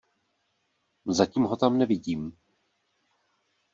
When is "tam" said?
1.57-1.77